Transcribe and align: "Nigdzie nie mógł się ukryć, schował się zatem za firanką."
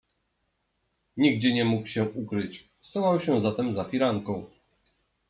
"Nigdzie 1.17 1.53
nie 1.53 1.65
mógł 1.65 1.87
się 1.87 2.03
ukryć, 2.09 2.69
schował 2.79 3.19
się 3.19 3.41
zatem 3.41 3.73
za 3.73 3.83
firanką." 3.83 4.45